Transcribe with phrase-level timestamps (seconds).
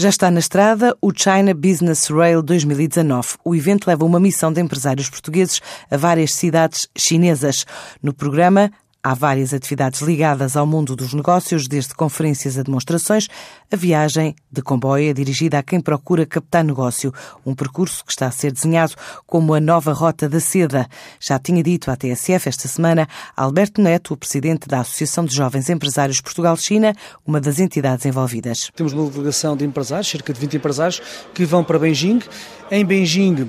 [0.00, 3.30] Já está na estrada o China Business Rail 2019.
[3.44, 7.66] O evento leva uma missão de empresários portugueses a várias cidades chinesas.
[8.00, 13.28] No programa, Há várias atividades ligadas ao mundo dos negócios, desde conferências a demonstrações.
[13.70, 17.14] A viagem de comboio é dirigida a quem procura captar negócio,
[17.46, 20.88] um percurso que está a ser desenhado como a nova Rota da Seda.
[21.20, 25.70] Já tinha dito à TSF esta semana Alberto Neto, o presidente da Associação de Jovens
[25.70, 26.92] Empresários Portugal-China,
[27.24, 28.68] uma das entidades envolvidas.
[28.74, 31.00] Temos uma delegação de empresários, cerca de 20 empresários,
[31.32, 32.20] que vão para Beijing.
[32.68, 33.48] Em Beijing,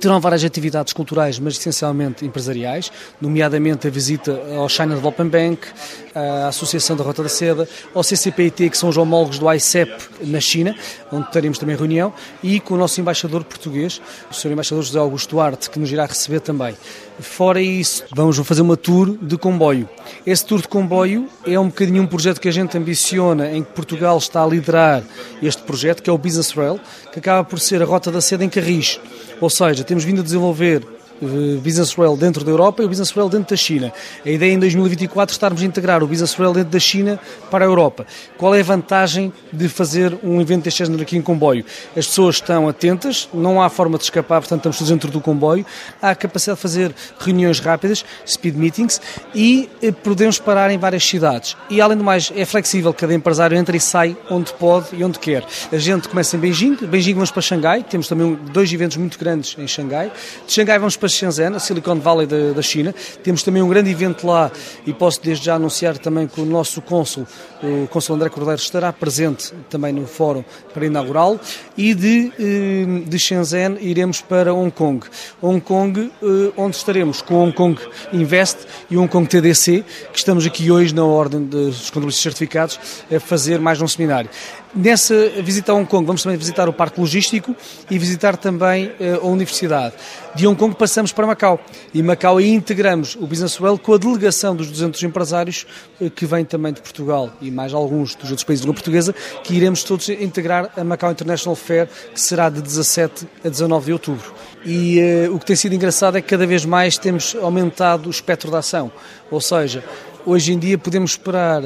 [0.00, 5.66] Terão várias atividades culturais, mas essencialmente empresariais, nomeadamente a visita ao China Development Bank,
[6.14, 9.90] à Associação da Rota da Seda, ao CCPIT, que são os homólogos do ICEP
[10.22, 10.76] na China,
[11.10, 12.12] onde teremos também reunião,
[12.42, 14.52] e com o nosso embaixador português, o Sr.
[14.52, 16.76] Embaixador José Augusto Duarte, que nos irá receber também.
[17.18, 19.88] Fora isso, vamos fazer uma tour de comboio.
[20.26, 23.70] Esse tour de comboio é um bocadinho um projeto que a gente ambiciona, em que
[23.70, 25.02] Portugal está a liderar
[25.40, 26.80] este projeto, que é o Business Rail,
[27.12, 29.00] que acaba por ser a Rota da Seda em Carris.
[29.40, 30.82] Ou seja, temos vindo a desenvolver
[31.62, 33.92] Business Rail dentro da Europa e o Business Rail dentro da China.
[34.24, 37.18] A ideia em 2024 é estarmos a integrar o Business Rail dentro da China
[37.50, 38.06] para a Europa.
[38.36, 41.64] Qual é a vantagem de fazer um evento deste género aqui em comboio?
[41.96, 45.64] As pessoas estão atentas, não há forma de escapar, portanto estamos todos dentro do comboio,
[46.00, 49.00] há a capacidade de fazer reuniões rápidas, speed meetings,
[49.34, 51.56] e eh, podemos parar em várias cidades.
[51.70, 55.18] E além do mais, é flexível, cada empresário entra e sai onde pode e onde
[55.18, 55.44] quer.
[55.72, 59.56] A gente começa em Beijing, Beijing vamos para Xangai, temos também dois eventos muito grandes
[59.58, 60.12] em Xangai.
[60.46, 62.94] De Xangai vamos para Shenzhen, a Silicon Valley da, da, China.
[63.22, 64.50] Temos também um grande evento lá
[64.86, 67.26] e posso desde já anunciar também que o nosso cônsul,
[67.62, 71.38] o cônsul André Cordeiro, estará presente também no fórum para inaugurá-lo.
[71.76, 75.04] E de, eh, de Shenzhen iremos para Hong Kong.
[75.42, 77.80] Hong Kong, eh, onde estaremos com Hong Kong
[78.12, 78.58] Invest
[78.90, 82.78] e Hong Kong TDC, que estamos aqui hoje na ordem dos contabilistas certificados
[83.14, 84.30] a fazer mais um seminário.
[84.76, 87.54] Nessa visita a Hong Kong, vamos também visitar o Parque Logístico
[87.88, 89.94] e visitar também eh, a Universidade.
[90.34, 91.60] De Hong Kong passamos para Macau
[91.92, 95.64] e Macau aí integramos o Business Well com a delegação dos 200 empresários
[96.00, 99.14] eh, que vêm também de Portugal e mais alguns dos outros países de língua portuguesa
[99.44, 103.92] que iremos todos integrar a Macau International Fair que será de 17 a 19 de
[103.92, 104.34] outubro.
[104.66, 104.98] E
[105.28, 108.50] uh, o que tem sido engraçado é que cada vez mais temos aumentado o espectro
[108.50, 108.90] da ação,
[109.30, 109.84] ou seja,
[110.26, 111.60] Hoje em dia podemos esperar,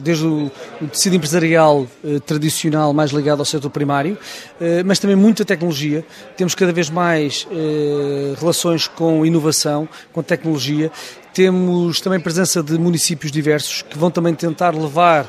[0.00, 0.48] desde o,
[0.92, 4.16] tecido empresarial eh, tradicional mais ligado ao setor primário,
[4.60, 6.04] eh, mas também muita tecnologia.
[6.36, 10.92] Temos cada vez mais eh, relações com inovação, com tecnologia.
[11.34, 15.28] Temos também presença de municípios diversos que vão também tentar levar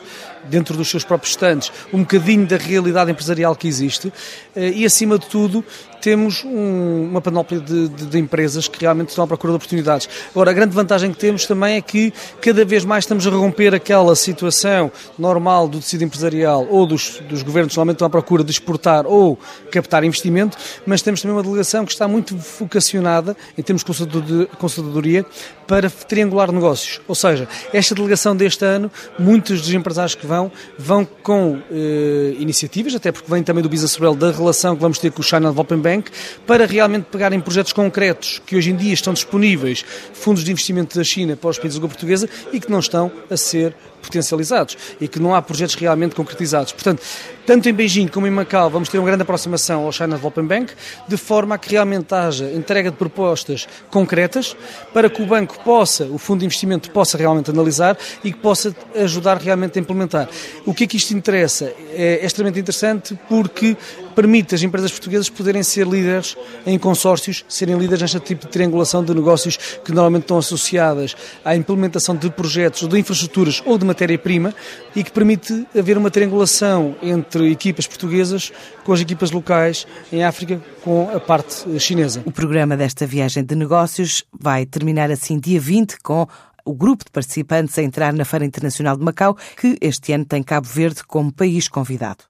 [0.50, 4.14] dentro dos seus próprios estantes um bocadinho da realidade empresarial que existe
[4.56, 5.66] eh, e, acima de tudo,
[6.02, 10.08] temos um, uma panóplia de, de, de, empresas que realmente estão à procura de oportunidades.
[10.30, 13.74] Agora, a grande vantagem que temos também é que cada vez mais estamos a romper
[13.74, 18.44] aquela situação normal do tecido empresarial ou dos, dos governos que normalmente estão à procura
[18.44, 19.40] de exportar ou
[19.72, 20.56] captar investimento,
[20.86, 25.26] mas temos também uma delegação que está muito vocacionada, em termos de consultadoria,
[25.66, 27.00] para triangular negócios.
[27.08, 32.94] Ou seja, esta delegação deste ano, muitos dos empresários que vão, vão com eh, iniciativas,
[32.96, 35.50] até porque vem também do Business Rail, da relação que vamos ter com o China
[35.50, 36.12] Development Bank,
[36.46, 41.04] para realmente pegarem projetos concretos que hoje em dia estão disponíveis, fundos de investimento da
[41.04, 43.76] China para os países língua portuguesa e que não estão a ser
[44.06, 46.72] potencializados e que não há projetos realmente concretizados.
[46.72, 47.02] Portanto,
[47.46, 50.74] tanto em Beijing como em Macau vamos ter uma grande aproximação ao China Development Bank,
[51.08, 54.56] de forma a que realmente haja entrega de propostas concretas
[54.94, 58.76] para que o banco possa, o fundo de investimento possa realmente analisar e que possa
[58.96, 60.30] ajudar realmente a implementar.
[60.66, 61.74] O que é que isto interessa?
[61.94, 63.78] É, é extremamente interessante porque
[64.16, 69.04] permite as empresas portuguesas poderem ser líderes em consórcios, serem líderes neste tipo de triangulação
[69.04, 74.54] de negócios que normalmente estão associadas à implementação de projetos, de infraestruturas ou de matéria-prima
[74.96, 78.52] e que permite haver uma triangulação entre equipas portuguesas
[78.84, 82.24] com as equipas locais em África com a parte chinesa.
[82.26, 86.28] O programa desta viagem de negócios vai terminar assim dia 20 com
[86.66, 90.42] o grupo de participantes a entrar na Feira Internacional de Macau, que este ano tem
[90.42, 92.24] Cabo Verde como país convidado.